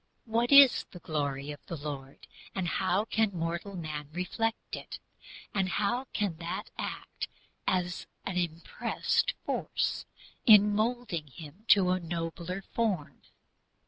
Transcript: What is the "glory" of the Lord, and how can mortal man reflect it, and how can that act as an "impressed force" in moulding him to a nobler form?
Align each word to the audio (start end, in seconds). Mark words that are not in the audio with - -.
What 0.25 0.51
is 0.51 0.85
the 0.89 0.97
"glory" 0.97 1.51
of 1.51 1.63
the 1.67 1.77
Lord, 1.77 2.25
and 2.55 2.67
how 2.67 3.05
can 3.05 3.37
mortal 3.37 3.75
man 3.75 4.09
reflect 4.13 4.75
it, 4.75 4.97
and 5.53 5.69
how 5.69 6.05
can 6.05 6.37
that 6.37 6.71
act 6.79 7.27
as 7.67 8.07
an 8.25 8.35
"impressed 8.35 9.35
force" 9.45 10.07
in 10.43 10.73
moulding 10.73 11.27
him 11.27 11.65
to 11.67 11.91
a 11.91 11.99
nobler 11.99 12.63
form? 12.63 13.21